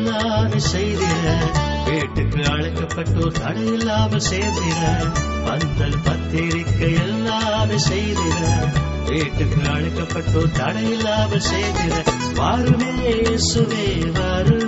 [0.00, 1.24] எல்லாரும் செய்திட
[1.86, 4.82] வீட்டுக்கு அழைக்கப்பட்டோர் தடையில்லாமல் சேர்ந்திட
[5.46, 8.38] பந்தல் பத்திரிக்கை எல்லாரும் செய்திட
[9.10, 11.98] வீட்டுக்கு அழைக்கப்பட்டோர் தடையில்லாமல் சேர்ந்திட
[12.38, 13.14] வாருமே
[13.48, 13.88] சுவே
[14.18, 14.58] வரு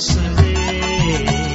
[0.00, 1.49] I'm sorry.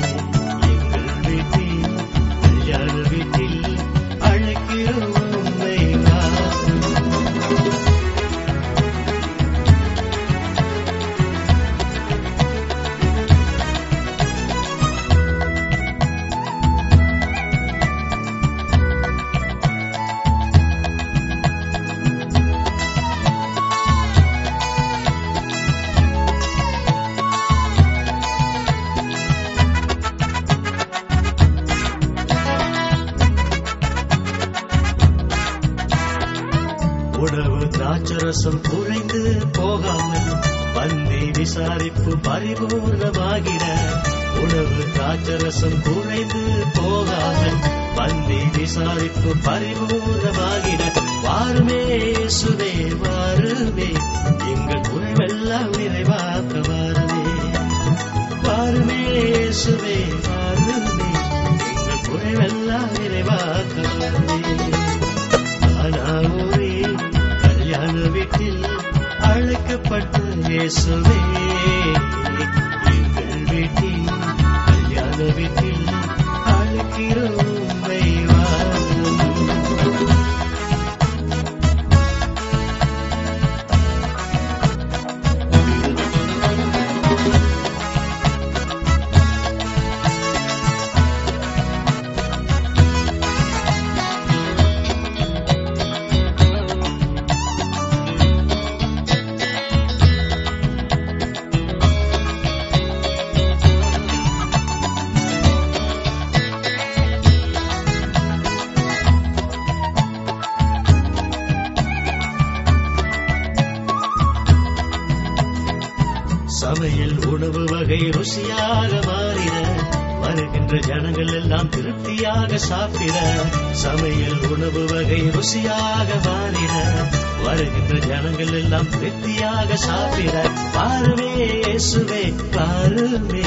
[129.75, 130.35] நாங்க சாப்பிட
[130.75, 132.19] பாருவே இயேசுவே
[132.53, 133.41] பாருமே.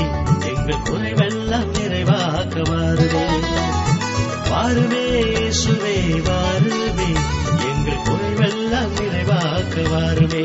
[0.51, 3.23] எங்கள் குறைவெல்லாம் நிறைவாக்க வாருவே
[4.51, 5.95] வாருவே இயேசுவே
[6.29, 7.09] வாருவே
[7.71, 10.45] எங்கள் குறைவெல்லாம் நிறைவாக்க வாருவே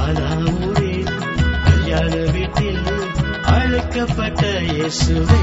[0.00, 0.26] ஆனா
[0.56, 1.12] ஊரில்
[1.66, 2.82] கல்யாண வீட்டில்
[3.54, 5.39] அழைக்கப்பட்ட இயேசுவே.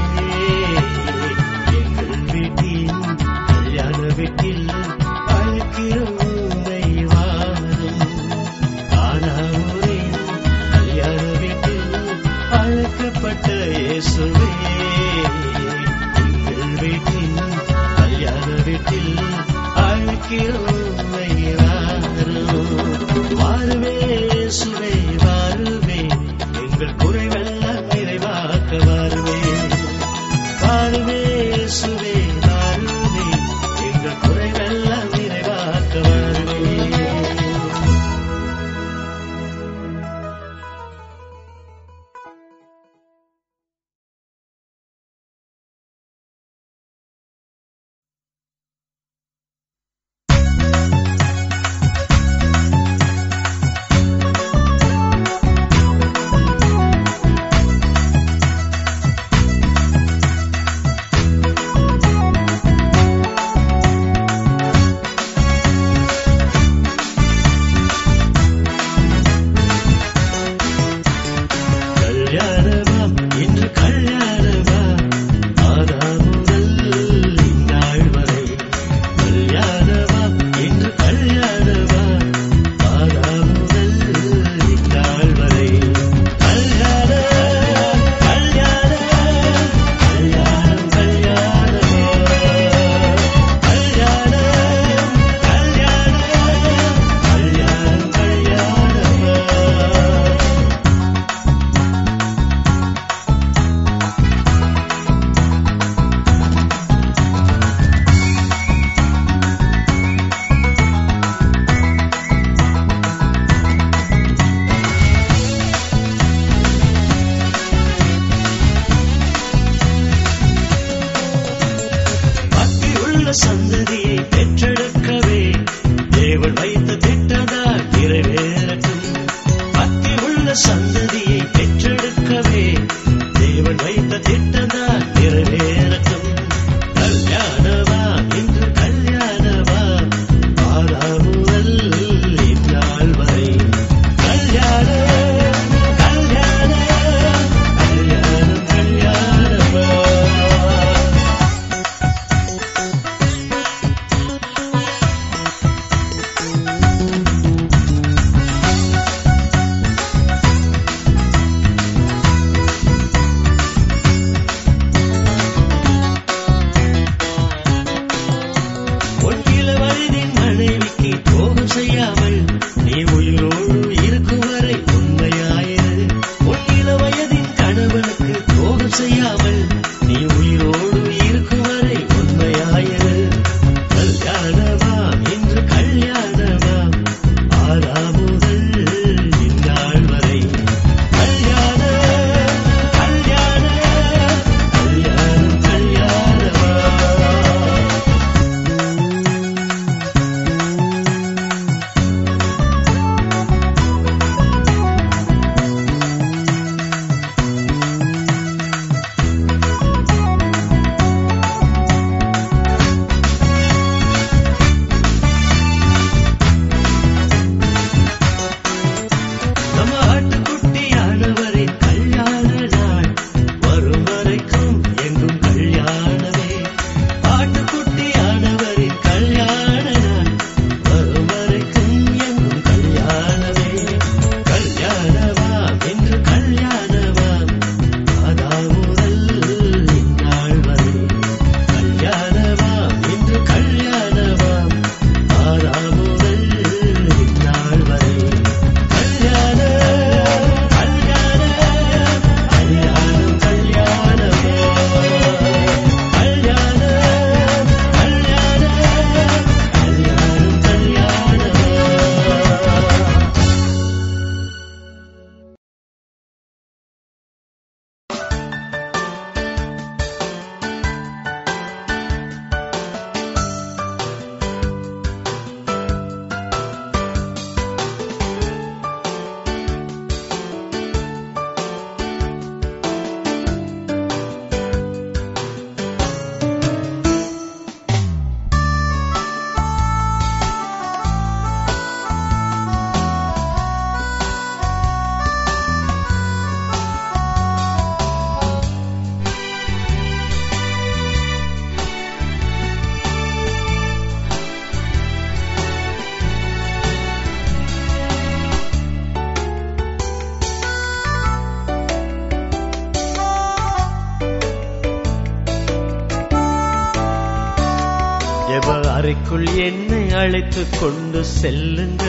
[320.48, 322.04] அழைத்து கொண்டு செல்லுங்க.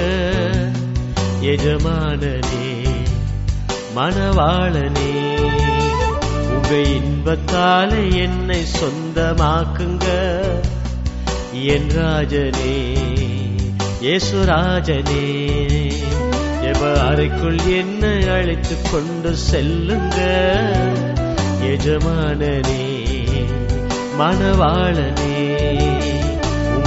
[1.41, 2.69] எஜமானனே
[3.95, 5.09] மணவாளனே
[6.53, 7.91] உங்கள் இன்பத்தால
[8.21, 10.05] என்னை சொந்தமாக்குங்க.
[11.53, 12.77] என் ராஜனே
[14.01, 15.27] ஏசுராஜனே
[16.61, 16.81] எவ
[17.71, 20.19] என்னை அழைத்து கொண்டு செல்லுங்க.
[21.61, 22.87] எஜமானனே
[24.19, 25.38] மணவாளனே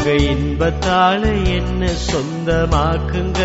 [0.04, 3.40] உங்க இன்பத்தால என்ன சொந்தமாக்குங்க?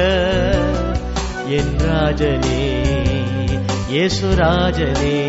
[1.48, 2.64] என் ராஜனே
[3.92, 5.20] இயேசுராஜனே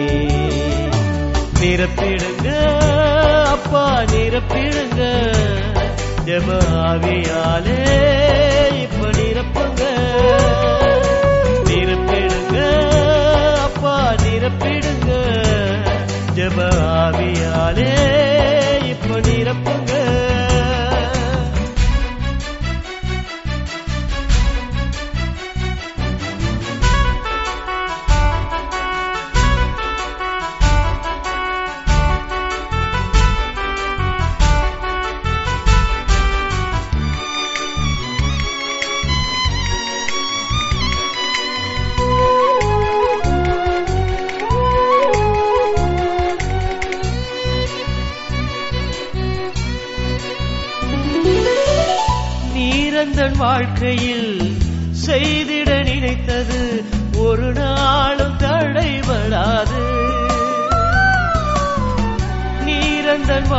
[1.60, 2.48] நிரப்பிடுங்க
[3.46, 5.02] அப்பா நிரப்பிடுங்க.
[6.24, 7.78] ஜபாவியாலே
[8.82, 9.82] இப்ப நிரப்புங்க.
[11.64, 12.58] நிரப்பிடுங்க
[13.62, 15.10] அப்பா நிரப்பிடுங்க.
[16.34, 17.92] ஜபாவியாலே
[18.88, 19.57] இப்ப நிரப்ப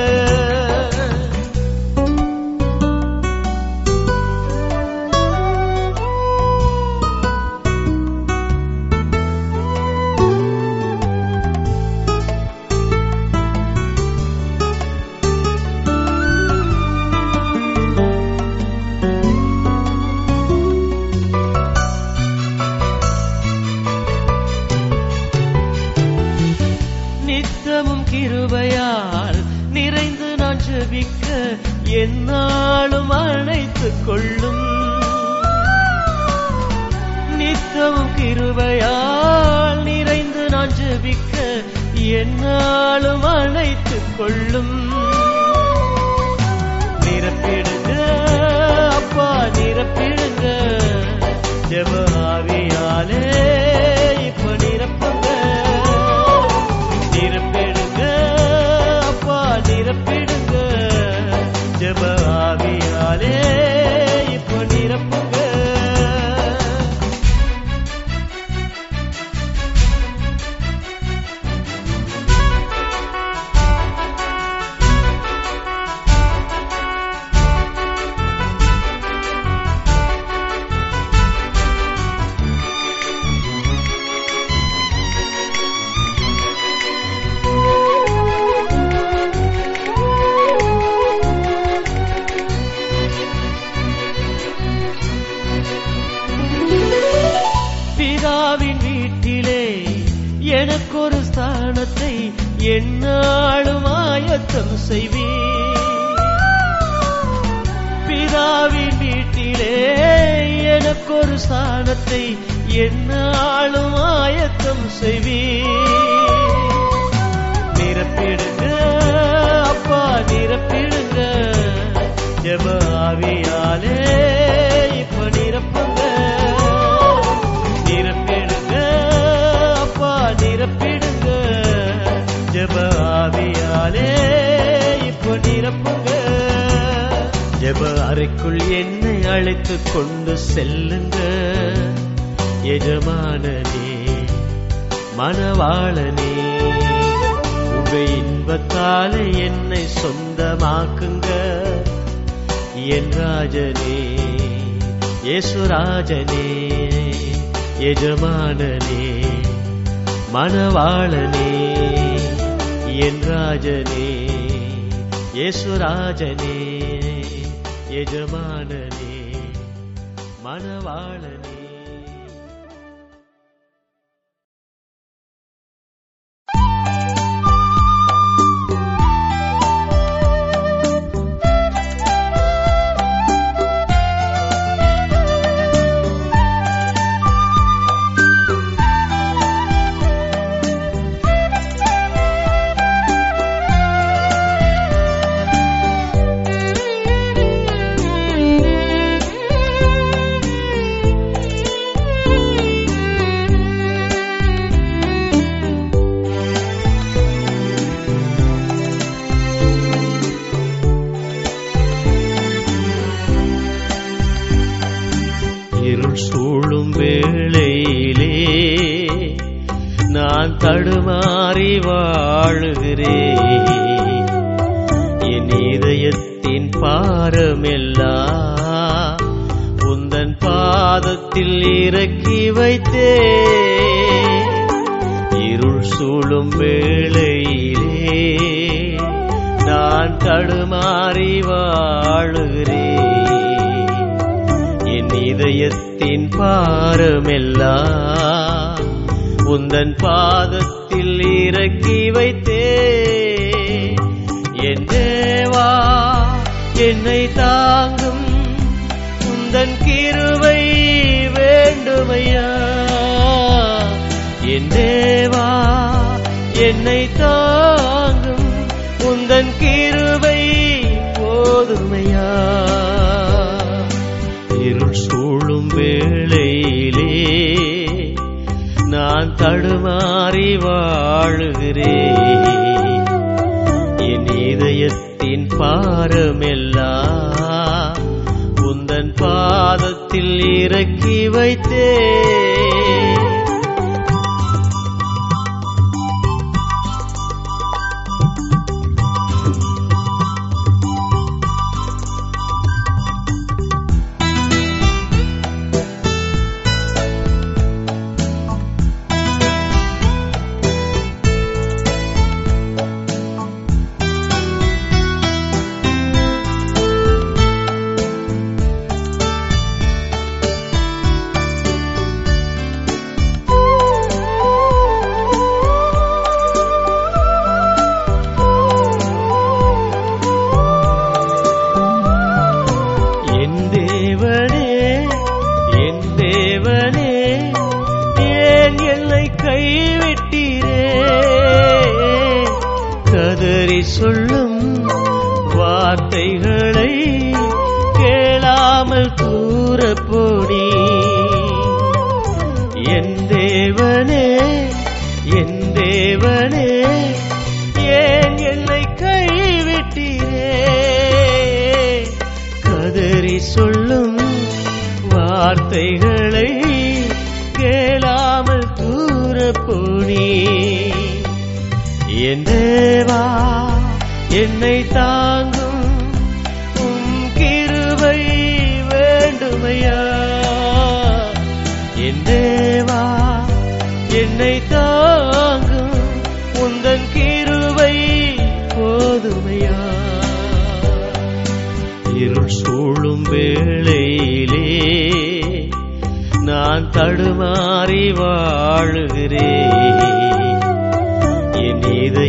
[289.72, 291.86] பாதத்தில் இறக்கி வைத்தே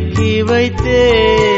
[0.03, 1.52] இறக்கி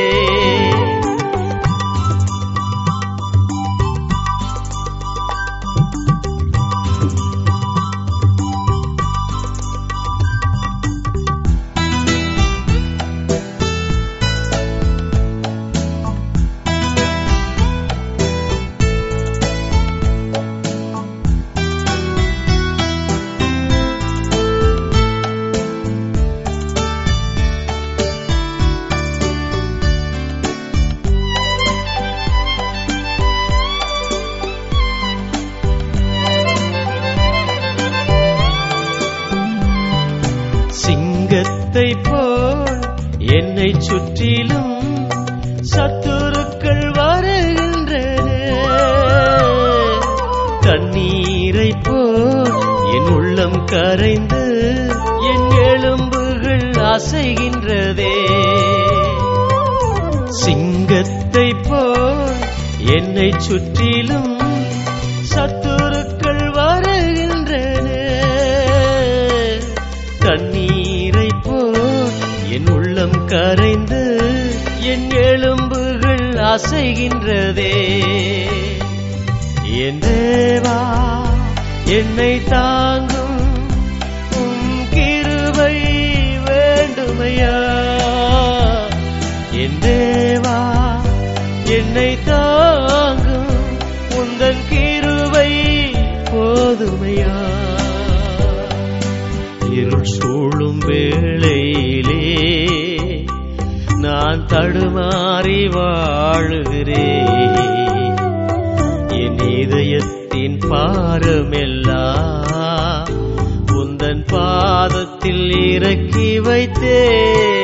[114.27, 117.54] பாதத்தில் இறக்கி வைத்தே.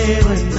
[0.00, 0.49] தேவன்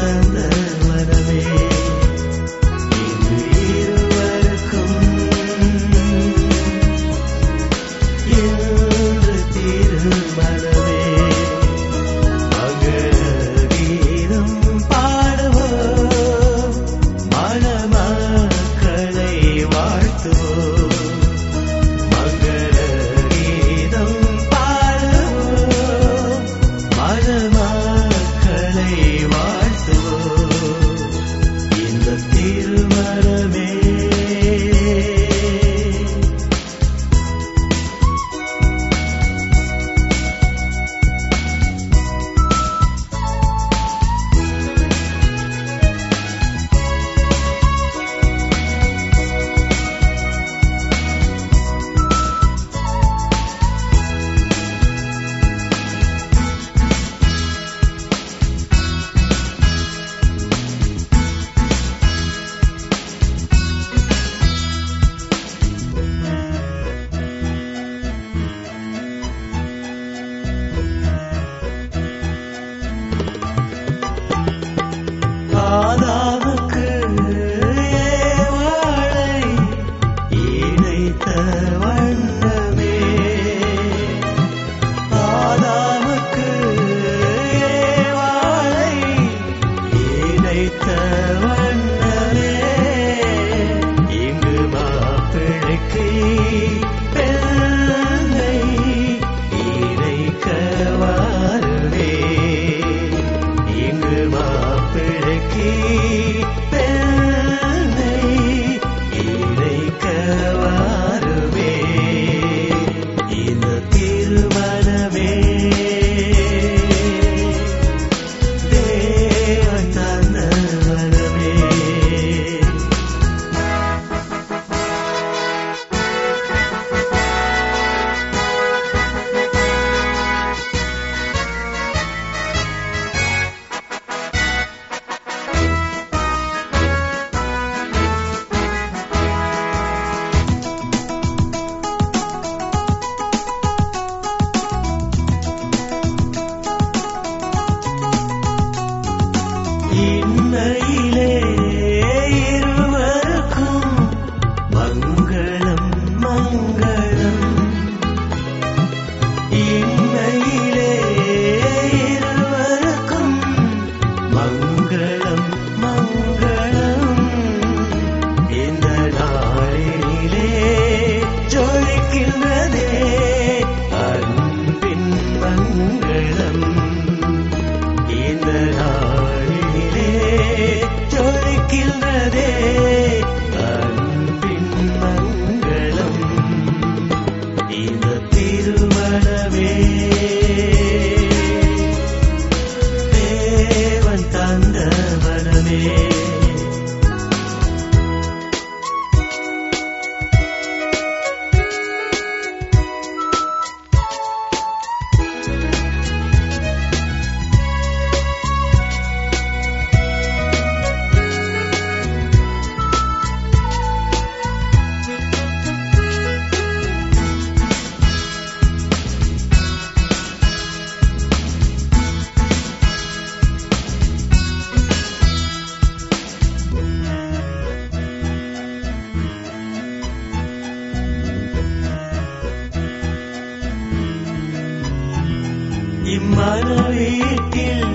[236.14, 237.94] இம்மனவீட்டில்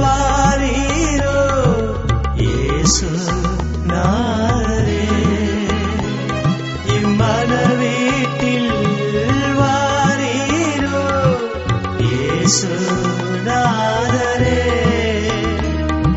[0.00, 1.36] வாரீரோ
[2.40, 3.10] இயேசு
[3.90, 5.04] நாரே
[6.98, 8.72] இம்மனவீட்டில்
[9.60, 11.04] வாரீரோ
[12.04, 12.72] இயேசு
[13.48, 14.60] நாரே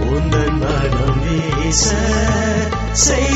[0.09, 1.85] உந்தன் மனம் வீச
[3.03, 3.30] செய்வீரோ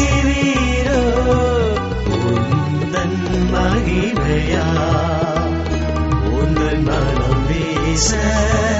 [7.95, 8.74] வீச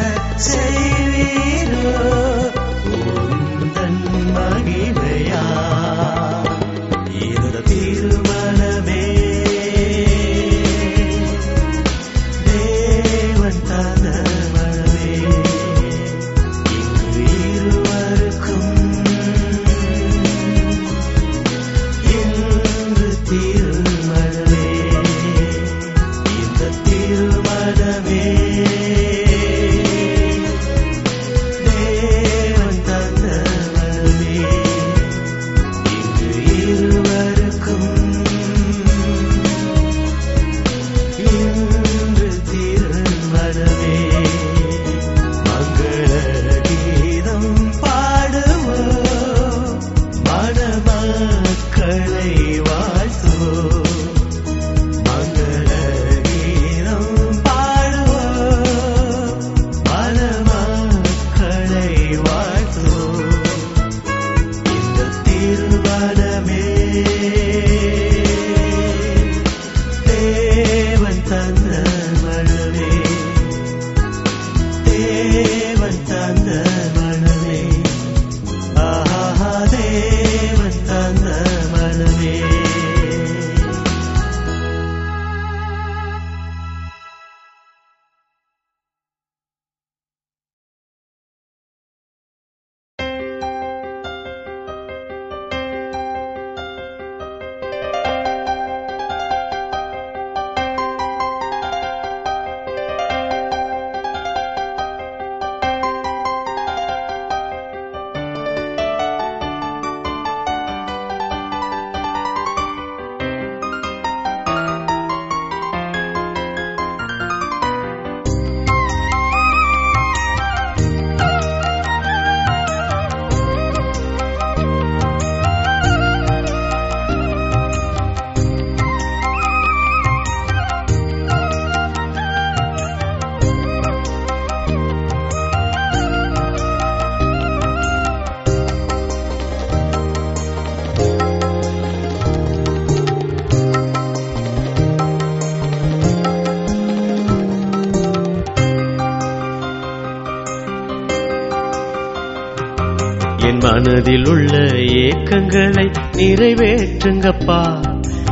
[155.46, 157.82] எண்ணங்களை நிறைவேற்றுங்கப்பா.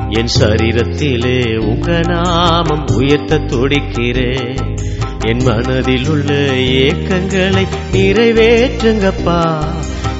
[0.09, 4.77] என் சரீரத்திலே உங்க நாமம் உயர்த்த துடிக்கிறேன்.
[5.19, 9.63] என் மனதில் உள்ள ஏக்கங்களை நிறைவேற்றுங்கப்பா.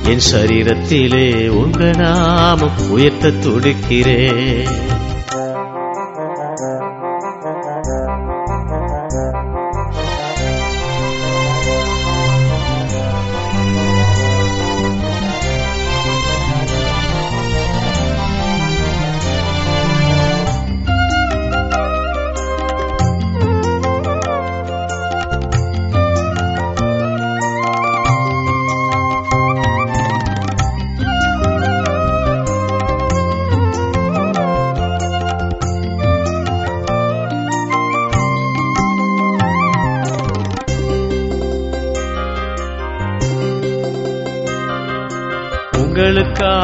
[0.05, 4.67] என் சரீரத்திலே உங்க நாமம் உயர்த்த துடிக்கிறேன்.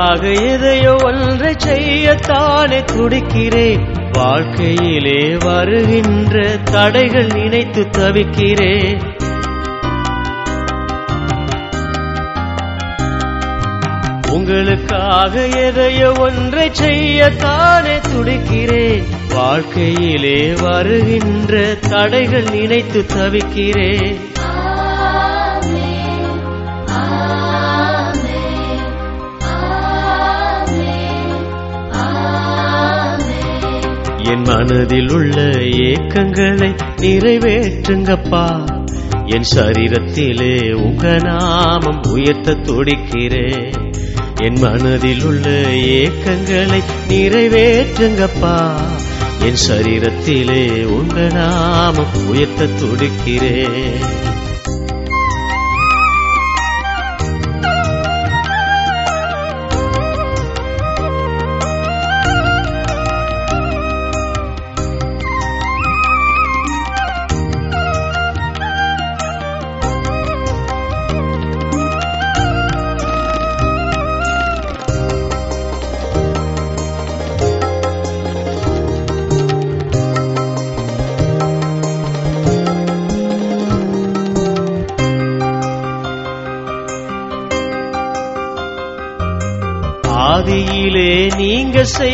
[0.10, 3.82] உங்களுக்காக எதையோ ஒன்றை செய்யத்தானே துடிக்கிறேன்
[4.12, 9.02] வாழ்க்கையிலே வருகின்ற தடைகள் நினைத்து தவிக்கிறேன்.
[14.32, 19.06] உங்களுக்காக எதையோ ஒன்றை செய்யத்தானே துடிக்கிறேன்.
[19.34, 24.29] வாழ்க்கையிலே வருகின்ற தடைகள் நினைத்து தவிக்கிறேன்.
[34.40, 38.70] என் மனதில் உள்ள ஏக்கங்களை நிறைவேற்றுங்கப்பா.
[39.26, 43.74] என் சரீரத்திலே உங்க நாமம் உயர்த்த துடிக்கிறேன்.
[44.36, 48.74] என் மனதில் உள்ள ஏக்கங்களை நிறைவேற்றுங்கப்பா.
[49.40, 54.28] என் சரீரத்திலே உங்க நாமம் உயர்த்த துடிக்கிறேன்.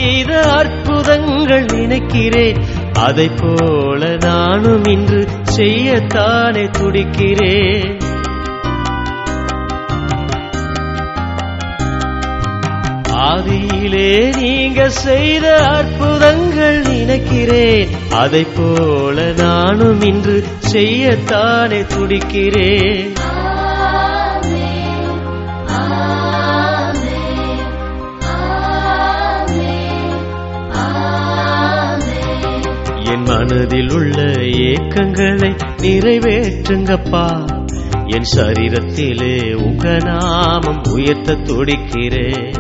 [0.06, 2.58] செய்த அற்புதங்கள் நினைக்கிறேன்.
[2.94, 5.28] அதை போல நானும் இன்று
[5.58, 8.00] செய்யத்தானே துடிக்கிறேன்.
[13.12, 17.90] ஆதியிலே நீங்க செய்த அற்புதங்கள் நினைக்கிறேன்.
[18.12, 20.44] அதை போல நானும் இன்று
[20.74, 23.15] செய்யத்தானே துடிக்கிறேன்.
[33.36, 37.50] மனதில் உள்ள ஏக்கங்களை நிறைவேற்றுங்கப்பா.
[38.08, 42.54] என் சரீரத்திலே உங்க நாமம் உயர்த்த துடிக்கிறேன்.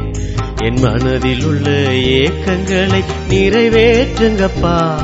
[0.63, 4.97] என் மனதில் உள்ள ஏக்கங்களை நிறைவேற்றுங்கப்பா.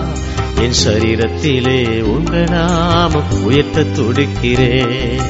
[0.62, 5.22] என் சரீரத்திலே உங்க நாமம் உயர்த்த துடிக்கிறேன்.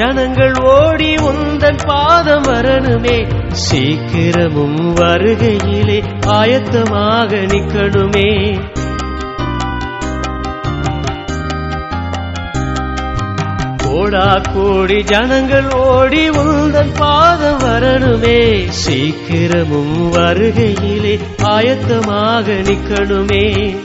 [0.00, 3.28] ஜனங்கள் ஓடி உந்தன் பாதம் வரணுமே.
[3.52, 8.60] சீக்கிரமும் வருகையிலே ஆயத்தமாக நிக்கணுமே.
[13.76, 18.68] கோடா கோடி ஜனங்கள் ஓடி உந்தன் பாதம் வரணுமே.
[18.86, 23.76] சீக்கிரமும் வருகையிலே ஆயத்தமாக நிக்கணுமே.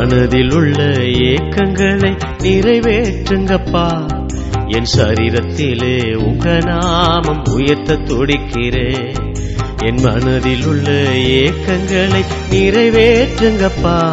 [0.00, 4.10] மனதில் உள்ள ஏக்கங்களை நிறைவேற்றுங்கப்பா.
[4.68, 9.14] என் சரீரத்திலே உங்க நாமம் உயர்த்த துடிக்கிறேன்.
[9.84, 14.12] என் மனதில் உள்ள ஏக்கங்களை நிறைவேற்றுங்கப்பா.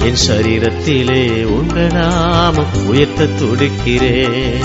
[0.00, 4.64] என் சரீரத்திலே உங்க நாமம் உயர்த்த துடிக்கிறேன்.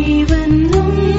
[0.00, 1.09] 你温暖。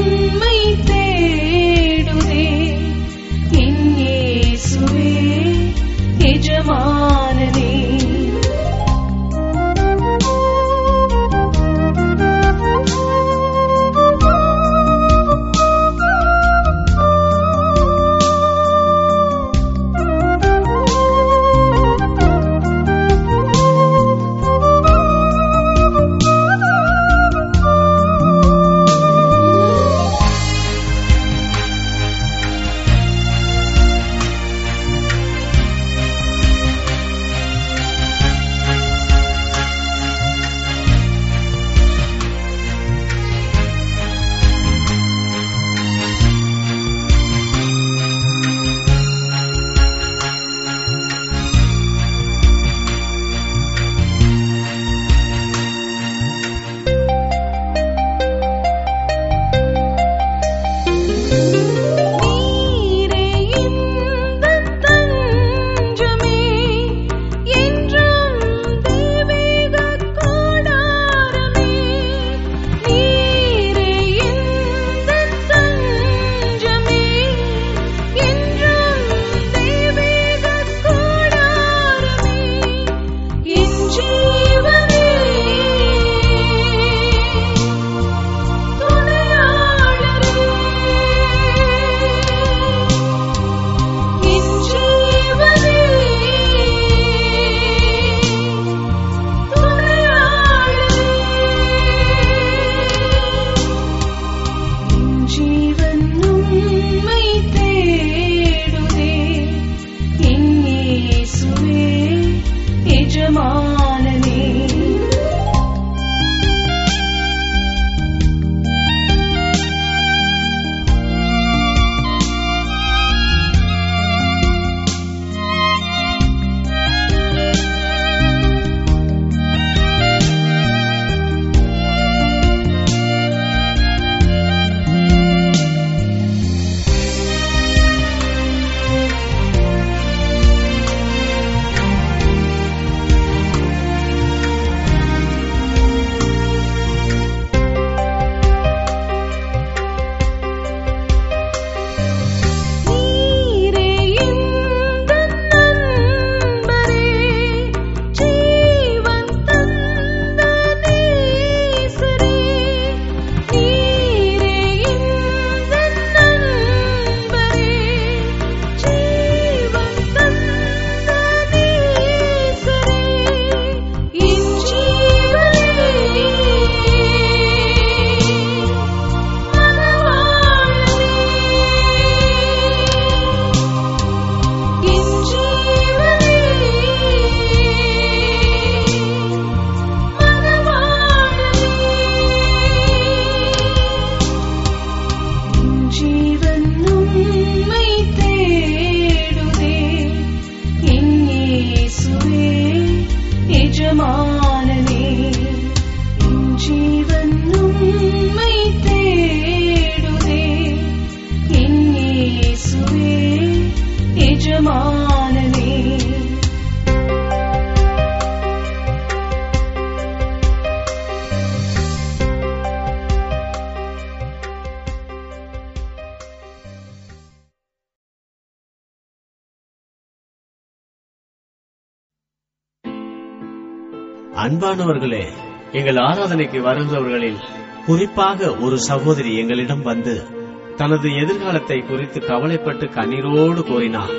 [234.35, 235.23] அன்பானவர்களே
[235.71, 237.39] எங்கள் ஆராதனைக்கு வருகிறவர்களில்
[237.85, 240.27] குறிப்பாக ஒரு சகோதரி எங்களிடம் வந்து
[240.75, 244.09] தனது எதிர்காலத்தை குறித்து கவலைப்பட்டு கண்ணீரோடு கூறினார்.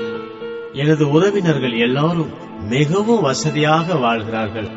[0.72, 2.28] எனது உறவினர்கள் எல்லாரும்
[2.68, 4.68] மிகவும் வசதியாக வாழ்கிறார்கள்.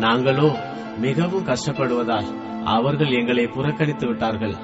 [0.00, 0.56] நாங்களோ
[0.98, 2.26] மிகவும் கஷ்டப்படுவதால்
[2.64, 4.54] அவர்கள் எங்களை புறக்கணித்து விட்டார்கள்.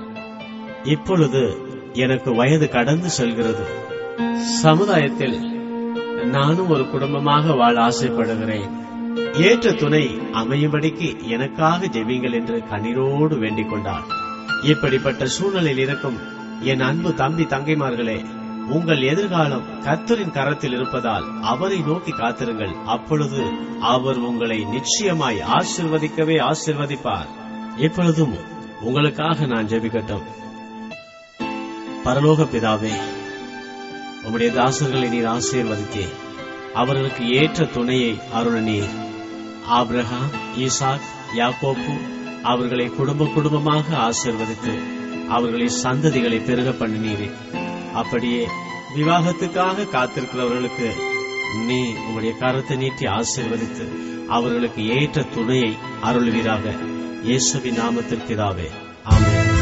[0.84, 1.56] இப்பொழுது
[1.92, 3.66] எனக்கு வயது கடந்து செல்கிறது.
[4.62, 5.38] சமுதாயத்தில்
[6.24, 8.84] நானும் ஒரு குடும்பமாக வாழ ஆசைப்படுகிறேன்.
[9.39, 14.03] ஏற்ற துணை அமையும்படிக்கு எனக்காக ஜெபிங்கள் என்று கண்ணீரோடு வேண்டிக் கொண்டார்
[14.62, 16.18] இப்படிப்பட்ட சூழ்நிலையில் இருக்கும்
[16.61, 18.24] என் அன்பு தம்பி தங்கைமார்களே
[18.66, 22.72] உங்கள் எதிர்காலம் கர்த்தரின் கரத்தில் இருப்பதால் அவரை நோக்கி காத்திருங்கள்.
[22.87, 23.43] அப்பொழுது
[23.80, 27.28] அவர் உங்களை நிச்சயமாய் ஆசிர்வதிக்கவே ஆசிர்வதிப்பார்.
[27.76, 28.37] இப்பொழுதும்
[28.80, 30.26] உங்களுக்காக நான் ஜெபிக்கட்டும்.
[32.05, 32.95] பரலோக பிதாவே
[34.24, 36.07] உம்முடைய தாசர்களை நீர் ஆசீர்வதித்தே
[36.74, 39.05] அவர்களுக்கு ஏற்ற துணையை அருள் நீர்.
[39.70, 41.06] ஆப்ரஹாம் ஈசாக்
[41.36, 41.94] யாக்கோப்பு
[42.42, 44.74] அவர்களை குடும்ப குடும்பமாக ஆசீர்வதித்து
[45.28, 47.30] அவர்களின் சந்ததிகளை பெருக பண்ணினீரே.
[47.94, 48.48] அப்படியே
[48.96, 50.90] விவாகத்துக்காக காத்திருக்கிறவர்களுக்கு
[51.66, 53.86] நீ உங்களுடைய கரத்தை நீட்டி ஆசிர்வதித்து
[54.28, 56.74] அவர்களுக்கு ஏற்ற துணையை அருள்வீராக.
[57.22, 58.26] இயேசுவின் நாமத்தில்
[59.04, 59.55] ஆமே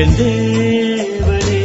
[0.00, 1.64] என் தேவனே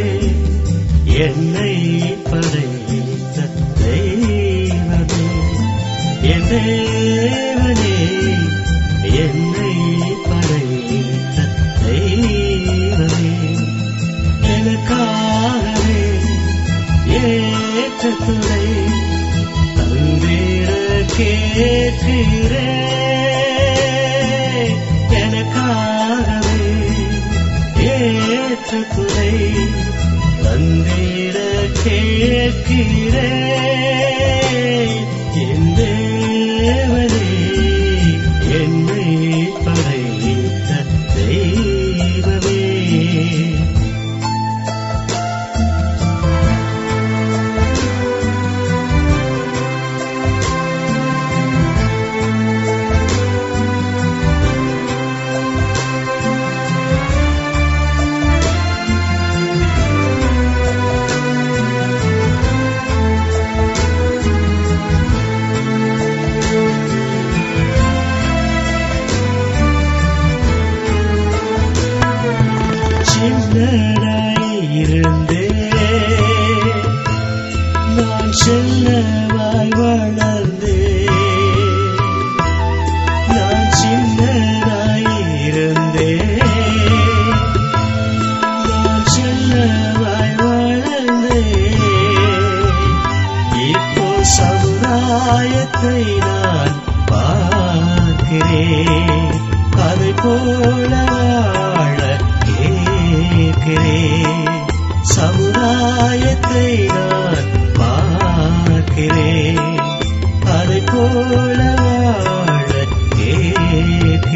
[1.04, 1.76] என்னை
[2.24, 3.38] படைத்த
[3.80, 5.28] தெய்வமே.
[6.22, 7.98] என் தேவனே
[9.04, 9.76] என்னை
[10.24, 11.38] படைத்த
[11.86, 13.38] தெய்வமே.
[14.42, 16.04] எனக்காகவே
[17.08, 18.64] ஏற்ற துணை
[28.76, 29.34] ஏற்ற துணை
[30.44, 31.38] தந்திட
[31.80, 33.30] கேட்கிறே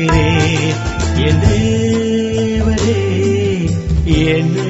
[0.09, 0.77] கேட்கிறேன்
[4.27, 4.68] என்